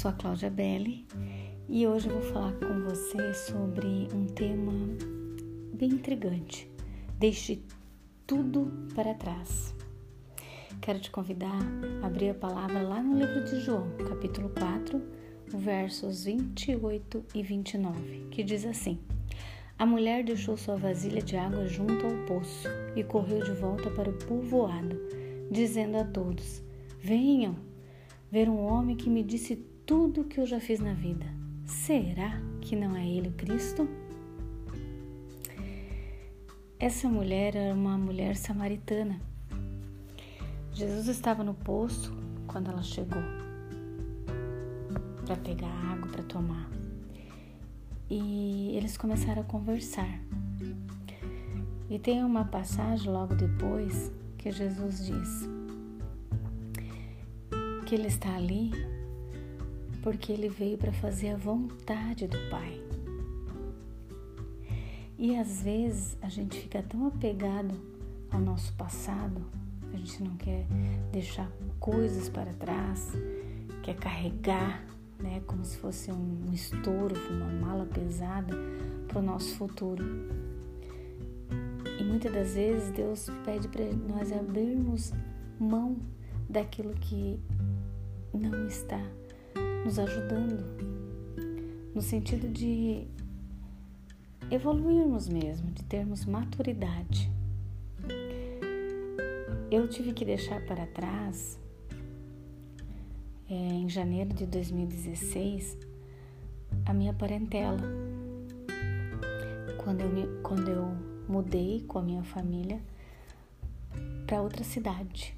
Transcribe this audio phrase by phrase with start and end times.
[0.00, 1.06] sou a Cláudia Belli
[1.68, 4.72] e hoje eu vou falar com você sobre um tema
[5.74, 6.70] bem intrigante.
[7.18, 7.62] Deixe
[8.26, 9.74] tudo para trás.
[10.80, 11.58] Quero te convidar
[12.02, 15.02] a abrir a palavra lá no livro de João, capítulo 4,
[15.48, 18.98] versos 28 e 29, que diz assim:
[19.78, 24.08] A mulher deixou sua vasilha de água junto ao poço e correu de volta para
[24.08, 24.98] o povoado,
[25.50, 26.62] dizendo a todos:
[26.98, 27.54] Venham
[28.30, 31.26] ver um homem que me disse tudo que eu já fiz na vida.
[31.66, 33.88] Será que não é ele o Cristo?
[36.78, 39.20] Essa mulher era uma mulher samaritana.
[40.72, 43.20] Jesus estava no poço quando ela chegou
[45.26, 46.70] para pegar água para tomar.
[48.08, 50.20] E eles começaram a conversar.
[51.90, 55.48] E tem uma passagem logo depois que Jesus diz:
[57.86, 58.70] que ele está ali
[60.02, 62.80] porque ele veio para fazer a vontade do Pai.
[65.18, 67.74] E às vezes a gente fica tão apegado
[68.30, 69.44] ao nosso passado,
[69.92, 70.66] a gente não quer
[71.12, 73.12] deixar coisas para trás,
[73.82, 74.82] quer carregar,
[75.18, 78.54] né, como se fosse um estouro, uma mala pesada
[79.06, 80.04] para o nosso futuro.
[81.98, 85.12] E muitas das vezes Deus pede para nós abrirmos
[85.58, 85.98] mão
[86.48, 87.38] daquilo que
[88.32, 89.00] não está
[89.84, 90.64] nos ajudando,
[91.94, 93.06] no sentido de
[94.50, 97.30] evoluirmos mesmo, de termos maturidade.
[99.70, 101.58] Eu tive que deixar para trás,
[103.48, 105.78] é, em janeiro de 2016,
[106.84, 107.80] a minha parentela.
[109.82, 112.80] Quando eu, me, quando eu mudei com a minha família
[114.26, 115.34] para outra cidade.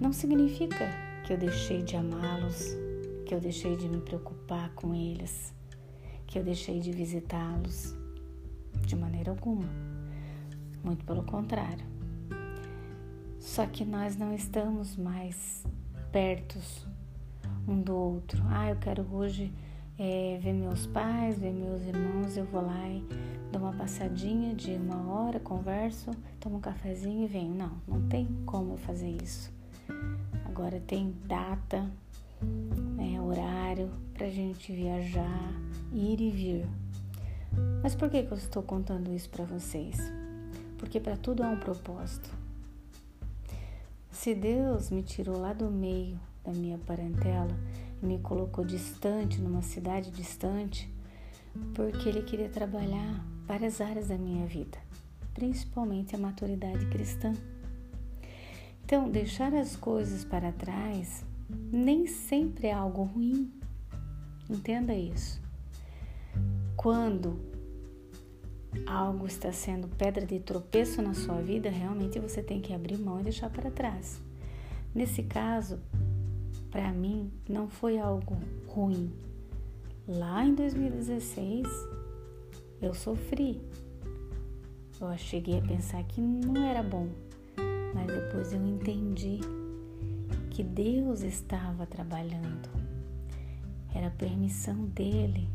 [0.00, 2.76] Não significa que eu deixei de amá-los,
[3.26, 5.54] que eu deixei de me preocupar com eles,
[6.26, 7.96] que eu deixei de visitá-los.
[8.86, 9.68] De maneira alguma.
[10.82, 11.86] Muito pelo contrário.
[13.38, 15.64] Só que nós não estamos mais
[16.10, 16.86] pertos
[17.66, 18.42] um do outro.
[18.48, 19.52] Ah, eu quero hoje
[19.98, 23.06] é, ver meus pais, ver meus irmãos, eu vou lá e
[23.52, 27.54] dou uma passadinha de uma hora, converso, tomo um cafezinho e venho.
[27.54, 29.52] Não, não tem como eu fazer isso.
[30.52, 31.90] Agora tem data,
[32.94, 35.50] né, horário para a gente viajar,
[35.94, 36.68] ir e vir.
[37.82, 39.96] Mas por que, que eu estou contando isso para vocês?
[40.76, 42.28] Porque para tudo há um propósito.
[44.10, 47.56] Se Deus me tirou lá do meio da minha parentela
[48.02, 50.86] e me colocou distante, numa cidade distante,
[51.72, 54.76] porque Ele queria trabalhar várias áreas da minha vida,
[55.32, 57.32] principalmente a maturidade cristã.
[58.84, 61.24] Então, deixar as coisas para trás
[61.72, 63.52] nem sempre é algo ruim.
[64.48, 65.40] Entenda isso.
[66.76, 67.40] Quando
[68.86, 73.20] algo está sendo pedra de tropeço na sua vida, realmente você tem que abrir mão
[73.20, 74.20] e deixar para trás.
[74.94, 75.78] Nesse caso,
[76.70, 79.12] para mim, não foi algo ruim.
[80.06, 81.66] Lá em 2016,
[82.80, 83.60] eu sofri.
[85.00, 87.08] Eu cheguei a pensar que não era bom,
[87.94, 89.40] mas depois eu entendi
[90.50, 92.68] que Deus estava trabalhando.
[93.94, 95.48] Era permissão dele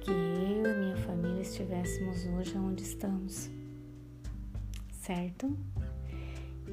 [0.00, 3.50] que eu e minha família estivéssemos hoje onde estamos.
[4.92, 5.56] Certo?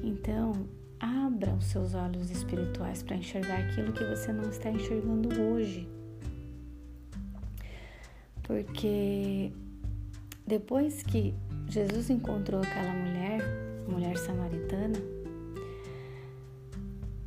[0.02, 0.52] Então,
[1.00, 5.88] abra os seus olhos espirituais para enxergar aquilo que você não está enxergando hoje.
[8.42, 9.52] Porque
[10.46, 11.34] depois que
[11.68, 13.40] Jesus encontrou aquela mulher,
[13.94, 14.98] mulher samaritana,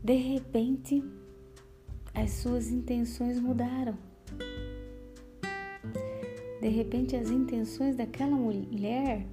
[0.04, 1.02] de repente
[2.14, 3.98] as suas intenções mudaram.
[6.60, 9.26] De repente as intenções daquela mulher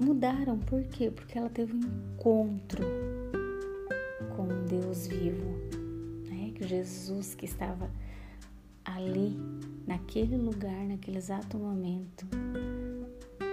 [0.00, 0.58] mudaram.
[0.58, 1.10] Por quê?
[1.10, 2.82] Porque ela teve um encontro
[4.34, 5.50] com um Deus vivo,
[6.30, 6.52] né?
[6.54, 7.90] Que Jesus que estava
[8.84, 9.36] ali,
[9.86, 12.26] naquele lugar, naquele exato momento,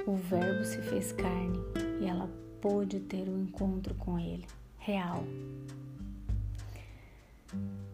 [0.08, 1.60] o Verbo se fez carne
[2.00, 2.30] e ela
[2.62, 4.46] pôde ter um encontro com ele,
[4.78, 5.24] real.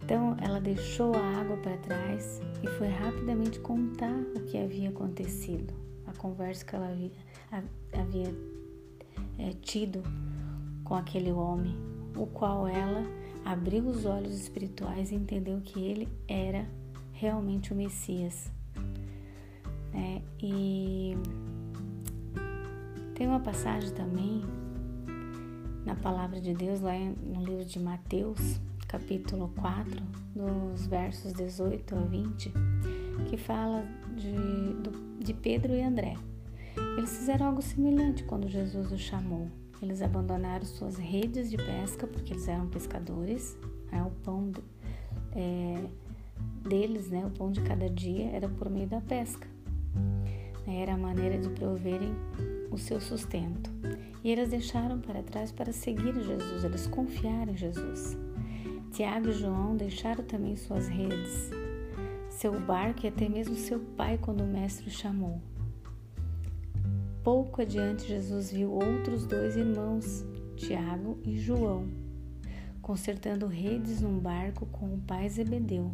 [0.03, 5.73] Então ela deixou a água para trás e foi rapidamente contar o que havia acontecido,
[6.05, 7.11] a conversa que ela havia,
[7.93, 8.35] havia
[9.39, 10.03] é, tido
[10.83, 11.75] com aquele homem,
[12.15, 13.03] o qual ela
[13.43, 16.67] abriu os olhos espirituais e entendeu que ele era
[17.13, 18.51] realmente o Messias.
[19.93, 21.15] É, e
[23.15, 24.43] tem uma passagem também
[25.85, 28.59] na palavra de Deus, lá no livro de Mateus,
[28.89, 30.01] capítulo 4,
[30.35, 32.51] dos versos 18 a 20,
[33.29, 33.85] que fala
[34.17, 36.17] de, de Pedro e André.
[36.97, 39.47] Eles fizeram algo semelhante quando Jesus os chamou.
[39.81, 43.57] Eles abandonaram suas redes de pesca, porque eles eram pescadores.
[43.91, 44.03] Né?
[44.03, 44.51] O pão
[45.33, 45.85] é,
[46.67, 47.25] deles, né?
[47.25, 49.47] o pão de cada dia, era por meio da pesca.
[50.67, 52.11] Era a maneira de proverem
[52.75, 53.71] o seu sustento.
[54.23, 58.17] E eles deixaram para trás para seguir Jesus, eles confiaram em Jesus.
[58.91, 61.49] Tiago e João deixaram também suas redes,
[62.29, 65.41] seu barco e até mesmo seu pai quando o mestre o chamou.
[67.23, 70.23] Pouco adiante, Jesus viu outros dois irmãos,
[70.55, 71.87] Tiago e João,
[72.81, 75.91] consertando redes num barco com o pai Zebedeu.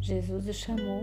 [0.00, 1.02] Jesus os chamou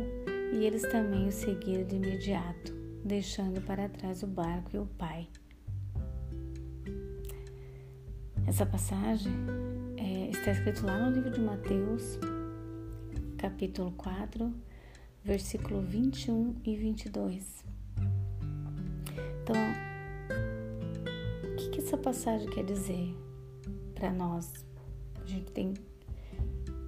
[0.54, 2.74] e eles também o seguiram de imediato,
[3.06, 5.30] deixando para trás o barco e o pai.
[8.48, 9.32] Essa passagem
[9.96, 12.18] é, está escrito lá no livro de Mateus,
[13.38, 14.52] capítulo 4,
[15.24, 17.64] versículo 21 e 22.
[19.44, 19.56] Então,
[21.44, 23.16] o que, que essa passagem quer dizer
[23.94, 24.66] para nós?
[25.24, 25.76] A gente tem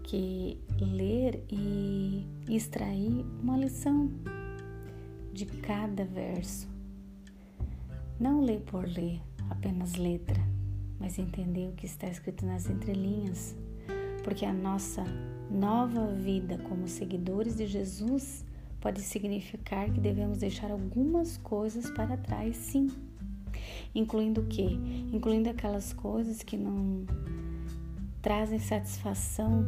[0.01, 4.09] que ler e extrair uma lição
[5.45, 6.67] de cada verso.
[8.19, 10.57] Não ler por ler, apenas letra
[10.99, 13.55] mas entender o que está escrito nas entrelinhas,
[14.23, 15.03] porque a nossa
[15.49, 18.45] nova vida como seguidores de Jesus
[18.81, 22.89] pode significar que devemos deixar algumas coisas para trás, sim.
[23.93, 24.67] Incluindo o quê?
[25.13, 27.05] Incluindo aquelas coisas que não
[28.21, 29.65] trazem satisfação,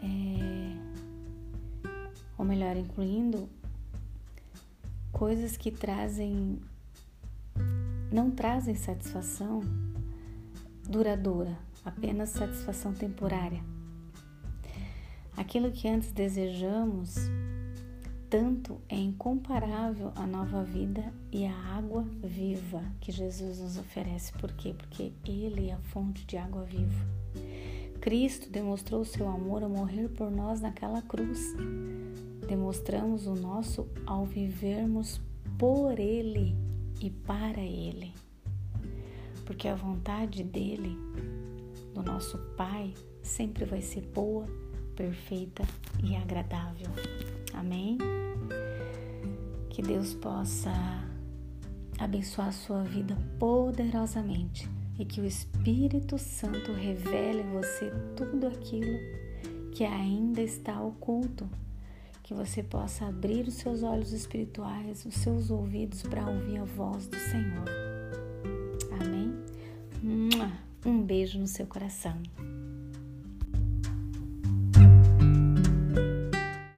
[0.00, 0.76] é,
[2.36, 3.48] ou melhor, incluindo
[5.14, 6.60] coisas que trazem
[8.12, 9.60] não trazem satisfação
[10.88, 13.62] duradoura, apenas satisfação temporária.
[15.36, 17.16] Aquilo que antes desejamos
[18.28, 24.32] tanto é incomparável à nova vida e à água viva que Jesus nos oferece.
[24.32, 24.74] Por quê?
[24.76, 27.23] Porque Ele é a fonte de água viva.
[28.04, 31.56] Cristo demonstrou o seu amor ao morrer por nós naquela cruz.
[32.46, 35.22] Demonstramos o nosso ao vivermos
[35.58, 36.54] por Ele
[37.00, 38.12] e para Ele.
[39.46, 40.98] Porque a vontade dele,
[41.94, 42.92] do nosso Pai,
[43.22, 44.46] sempre vai ser boa,
[44.94, 45.62] perfeita
[46.02, 46.90] e agradável.
[47.54, 47.96] Amém?
[49.70, 50.70] Que Deus possa
[51.98, 54.68] abençoar a sua vida poderosamente
[54.98, 58.98] e que o Espírito Santo revele em você tudo aquilo
[59.72, 61.48] que ainda está oculto
[62.24, 67.06] que você possa abrir os seus olhos espirituais, os seus ouvidos para ouvir a voz
[67.06, 67.66] do Senhor.
[68.98, 69.30] Amém?
[70.86, 72.18] Um beijo no seu coração.